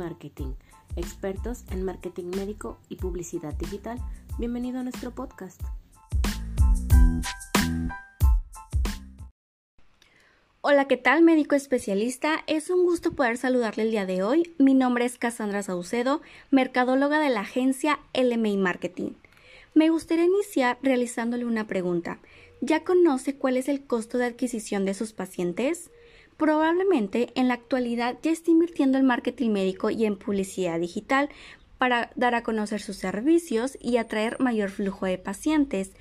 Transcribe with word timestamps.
Marketing, 0.00 0.54
expertos 0.96 1.64
en 1.70 1.84
marketing 1.84 2.30
médico 2.34 2.78
y 2.88 2.96
publicidad 2.96 3.52
digital. 3.52 3.98
Bienvenido 4.38 4.80
a 4.80 4.82
nuestro 4.82 5.10
podcast. 5.10 5.60
Hola, 10.62 10.86
¿qué 10.86 10.96
tal 10.96 11.20
médico 11.20 11.54
especialista? 11.54 12.42
Es 12.46 12.70
un 12.70 12.84
gusto 12.84 13.12
poder 13.12 13.36
saludarle 13.36 13.82
el 13.82 13.90
día 13.90 14.06
de 14.06 14.22
hoy. 14.22 14.54
Mi 14.56 14.72
nombre 14.72 15.04
es 15.04 15.18
Cassandra 15.18 15.62
Saucedo, 15.62 16.22
mercadóloga 16.50 17.20
de 17.20 17.28
la 17.28 17.40
agencia 17.40 18.00
LMI 18.14 18.56
Marketing. 18.56 19.12
Me 19.74 19.90
gustaría 19.90 20.24
iniciar 20.24 20.78
realizándole 20.80 21.44
una 21.44 21.66
pregunta. 21.66 22.20
¿Ya 22.62 22.84
conoce 22.84 23.36
cuál 23.36 23.58
es 23.58 23.68
el 23.68 23.84
costo 23.84 24.16
de 24.16 24.24
adquisición 24.24 24.86
de 24.86 24.94
sus 24.94 25.12
pacientes? 25.12 25.90
Probablemente 26.40 27.32
en 27.34 27.48
la 27.48 27.54
actualidad 27.54 28.16
ya 28.22 28.30
está 28.30 28.50
invirtiendo 28.50 28.96
en 28.96 29.04
marketing 29.04 29.50
médico 29.50 29.90
y 29.90 30.06
en 30.06 30.16
publicidad 30.16 30.80
digital 30.80 31.28
para 31.76 32.12
dar 32.16 32.34
a 32.34 32.42
conocer 32.42 32.80
sus 32.80 32.96
servicios 32.96 33.76
y 33.78 33.98
atraer 33.98 34.40
mayor 34.40 34.70
flujo 34.70 35.04
de 35.04 35.18
pacientes, 35.18 35.92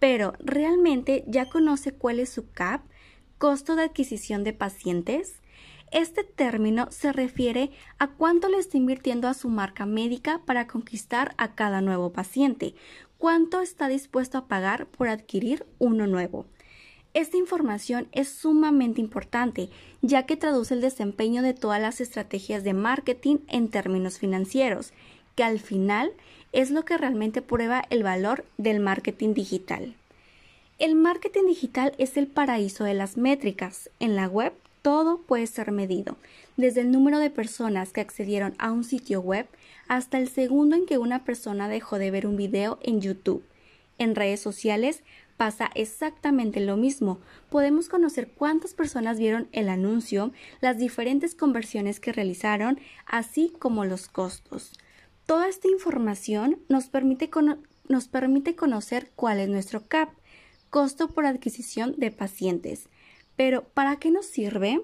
pero 0.00 0.32
¿realmente 0.40 1.22
ya 1.28 1.48
conoce 1.48 1.92
cuál 1.92 2.18
es 2.18 2.28
su 2.28 2.50
CAP, 2.50 2.82
costo 3.38 3.76
de 3.76 3.84
adquisición 3.84 4.42
de 4.42 4.52
pacientes? 4.52 5.40
Este 5.92 6.24
término 6.24 6.88
se 6.90 7.12
refiere 7.12 7.70
a 8.00 8.08
cuánto 8.08 8.48
le 8.48 8.58
está 8.58 8.76
invirtiendo 8.76 9.28
a 9.28 9.34
su 9.34 9.48
marca 9.48 9.86
médica 9.86 10.40
para 10.44 10.66
conquistar 10.66 11.36
a 11.38 11.54
cada 11.54 11.80
nuevo 11.80 12.12
paciente, 12.12 12.74
cuánto 13.16 13.60
está 13.60 13.86
dispuesto 13.86 14.38
a 14.38 14.48
pagar 14.48 14.88
por 14.88 15.06
adquirir 15.06 15.64
uno 15.78 16.08
nuevo. 16.08 16.46
Esta 17.14 17.36
información 17.36 18.08
es 18.10 18.28
sumamente 18.28 19.00
importante, 19.00 19.68
ya 20.02 20.26
que 20.26 20.36
traduce 20.36 20.74
el 20.74 20.80
desempeño 20.80 21.42
de 21.42 21.54
todas 21.54 21.80
las 21.80 22.00
estrategias 22.00 22.64
de 22.64 22.74
marketing 22.74 23.36
en 23.46 23.68
términos 23.68 24.18
financieros, 24.18 24.92
que 25.36 25.44
al 25.44 25.60
final 25.60 26.12
es 26.52 26.72
lo 26.72 26.84
que 26.84 26.98
realmente 26.98 27.40
prueba 27.40 27.84
el 27.88 28.02
valor 28.02 28.44
del 28.58 28.80
marketing 28.80 29.32
digital. 29.32 29.94
El 30.80 30.96
marketing 30.96 31.46
digital 31.46 31.94
es 31.98 32.16
el 32.16 32.26
paraíso 32.26 32.82
de 32.82 32.94
las 32.94 33.16
métricas. 33.16 33.90
En 34.00 34.16
la 34.16 34.26
web 34.26 34.52
todo 34.82 35.18
puede 35.18 35.46
ser 35.46 35.70
medido, 35.70 36.16
desde 36.56 36.80
el 36.80 36.90
número 36.90 37.20
de 37.20 37.30
personas 37.30 37.92
que 37.92 38.00
accedieron 38.00 38.56
a 38.58 38.72
un 38.72 38.82
sitio 38.82 39.20
web 39.20 39.46
hasta 39.86 40.18
el 40.18 40.28
segundo 40.28 40.74
en 40.74 40.84
que 40.84 40.98
una 40.98 41.24
persona 41.24 41.68
dejó 41.68 41.98
de 41.98 42.10
ver 42.10 42.26
un 42.26 42.36
video 42.36 42.80
en 42.82 43.00
YouTube. 43.00 43.44
En 43.98 44.16
redes 44.16 44.40
sociales 44.40 45.04
pasa 45.36 45.70
exactamente 45.74 46.60
lo 46.60 46.76
mismo. 46.76 47.18
Podemos 47.50 47.88
conocer 47.88 48.28
cuántas 48.28 48.74
personas 48.74 49.18
vieron 49.18 49.48
el 49.52 49.68
anuncio, 49.68 50.32
las 50.60 50.78
diferentes 50.78 51.34
conversiones 51.34 52.00
que 52.00 52.12
realizaron, 52.12 52.78
así 53.06 53.52
como 53.58 53.84
los 53.84 54.08
costos. 54.08 54.72
Toda 55.26 55.48
esta 55.48 55.68
información 55.68 56.58
nos 56.68 56.88
permite, 56.88 57.30
conocer 58.56 59.10
cuál 59.16 59.38
es 59.38 59.48
nuestro 59.48 59.82
CAP, 59.86 60.10
costo 60.70 61.08
por 61.08 61.24
adquisición 61.24 61.94
de 61.96 62.10
pacientes. 62.10 62.88
Pero, 63.36 63.64
¿para 63.64 63.96
qué 63.96 64.10
nos 64.10 64.26
sirve? 64.26 64.80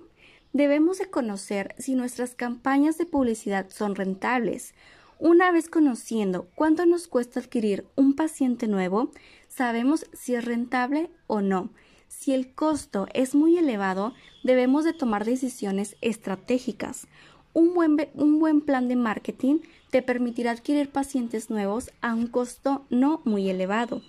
Debemos 0.53 0.99
de 0.99 1.07
conocer 1.07 1.75
si 1.79 1.95
nuestras 1.95 2.35
campañas 2.35 2.99
de 2.99 3.07
publicidad 3.07 3.69
son 3.71 3.95
rentables. 3.95 4.75
Una 5.21 5.53
vez 5.53 5.69
conociendo 5.69 6.49
cuánto 6.55 6.87
nos 6.87 7.07
cuesta 7.07 7.41
adquirir 7.41 7.85
un 7.95 8.15
paciente 8.15 8.69
nuevo, 8.69 9.11
sabemos 9.49 10.07
si 10.15 10.35
es 10.35 10.43
rentable 10.43 11.11
o 11.27 11.43
no. 11.43 11.69
Si 12.09 12.33
el 12.33 12.55
costo 12.55 13.07
es 13.13 13.35
muy 13.35 13.59
elevado, 13.59 14.15
debemos 14.45 14.83
de 14.83 14.95
tomar 14.95 15.27
decisiones 15.27 15.95
estratégicas. 16.01 17.07
Un 17.53 17.75
buen, 17.75 18.63
plan 18.63 18.89
de 18.89 18.97
marketing 18.97 19.59
te 19.91 20.01
permitirá 20.01 20.53
adquirir 20.53 20.89
pacientes 20.89 21.51
nuevos 21.51 21.91
a 22.01 22.15
un 22.15 22.27
costo 22.27 22.87
no 22.89 23.21
muy 23.27 23.51
elevado. 23.51 24.01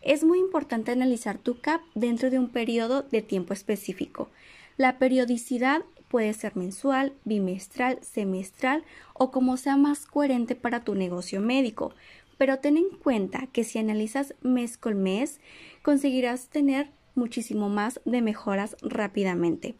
Es 0.00 0.24
muy 0.24 0.38
importante 0.38 0.92
analizar 0.92 1.36
tu 1.36 1.60
CAP 1.60 1.82
dentro 1.94 2.30
de 2.30 2.38
un 2.38 2.48
periodo 2.48 3.02
de 3.02 3.20
tiempo 3.20 3.52
específico. 3.52 4.30
La 4.78 4.98
periodicidad 4.98 5.82
puede 6.14 6.32
ser 6.32 6.54
mensual, 6.54 7.12
bimestral, 7.24 7.98
semestral 8.02 8.84
o 9.14 9.32
como 9.32 9.56
sea 9.56 9.76
más 9.76 10.06
coherente 10.06 10.54
para 10.54 10.84
tu 10.84 10.94
negocio 10.94 11.40
médico 11.40 11.92
pero 12.38 12.60
ten 12.60 12.76
en 12.76 12.90
cuenta 12.90 13.48
que 13.48 13.64
si 13.64 13.80
analizas 13.80 14.34
mes 14.40 14.76
con 14.76 15.02
mes, 15.02 15.40
conseguirás 15.82 16.50
tener 16.50 16.90
muchísimo 17.16 17.68
más 17.68 18.00
de 18.04 18.22
mejoras 18.22 18.76
rápidamente. 18.80 19.74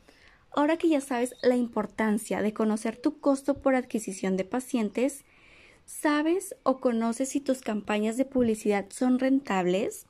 Ahora 0.51 0.77
que 0.77 0.89
ya 0.89 1.01
sabes 1.01 1.35
la 1.41 1.57
importancia 1.57 2.43
de 2.43 2.53
conocer 2.53 2.97
tu 2.97 3.21
costo 3.21 3.55
por 3.61 3.77
adquisición 3.77 4.37
de 4.37 4.45
pacientes, 4.45 5.25
¿sabes 5.85 6.57
o 6.65 6.79
conoces 6.79 7.29
si 7.29 7.41
tus 7.41 7.61
campañas 7.61 8.17
de 8.17 8.25
publicidad 8.25 8.87
son 8.91 9.21
rentables? 9.21 10.07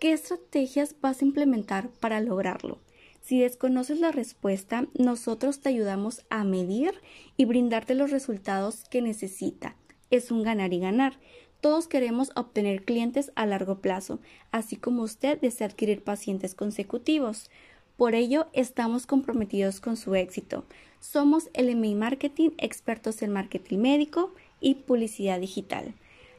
¿Qué 0.00 0.12
estrategias 0.12 0.96
vas 1.00 1.22
a 1.22 1.24
implementar 1.24 1.88
para 1.88 2.20
lograrlo? 2.20 2.78
Si 3.26 3.40
desconoces 3.40 3.98
la 3.98 4.12
respuesta, 4.12 4.86
nosotros 4.96 5.58
te 5.58 5.70
ayudamos 5.70 6.24
a 6.30 6.44
medir 6.44 6.94
y 7.36 7.44
brindarte 7.44 7.96
los 7.96 8.12
resultados 8.12 8.84
que 8.88 9.02
necesita. 9.02 9.74
Es 10.12 10.30
un 10.30 10.44
ganar 10.44 10.72
y 10.72 10.78
ganar. 10.78 11.18
Todos 11.60 11.88
queremos 11.88 12.30
obtener 12.36 12.84
clientes 12.84 13.32
a 13.34 13.44
largo 13.44 13.80
plazo, 13.80 14.20
así 14.52 14.76
como 14.76 15.02
usted 15.02 15.40
desea 15.40 15.66
adquirir 15.66 16.04
pacientes 16.04 16.54
consecutivos. 16.54 17.50
Por 17.96 18.14
ello, 18.14 18.46
estamos 18.52 19.08
comprometidos 19.08 19.80
con 19.80 19.96
su 19.96 20.14
éxito. 20.14 20.64
Somos 21.00 21.50
LMI 21.52 21.96
Marketing, 21.96 22.50
expertos 22.58 23.22
en 23.22 23.32
marketing 23.32 23.78
médico 23.78 24.34
y 24.60 24.76
publicidad 24.76 25.40
digital. 25.40 25.94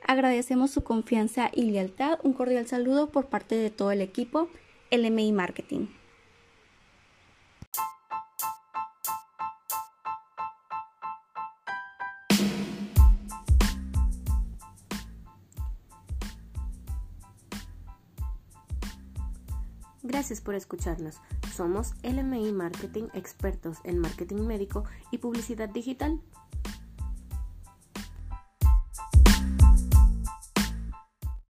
Agradecemos 0.07 0.71
su 0.71 0.85
confianza 0.85 1.51
y 1.53 1.63
lealtad. 1.63 2.19
Un 2.23 2.31
cordial 2.31 2.65
saludo 2.65 3.09
por 3.09 3.25
parte 3.25 3.55
de 3.55 3.71
todo 3.71 3.91
el 3.91 3.99
equipo 3.99 4.47
LMI 4.89 5.33
Marketing. 5.33 5.87
Gracias 20.07 20.39
por 20.39 20.55
escucharnos. 20.55 21.19
Somos 21.53 21.91
LMI 22.01 22.53
Marketing, 22.53 23.09
expertos 23.13 23.79
en 23.83 23.99
marketing 23.99 24.37
médico 24.37 24.85
y 25.11 25.17
publicidad 25.17 25.67
digital. 25.67 26.21